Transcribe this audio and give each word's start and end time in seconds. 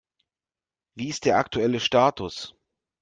Wie 0.95 1.09
ist 1.09 1.25
der 1.25 1.37
aktuelle 1.37 1.79
Status? 1.79 2.55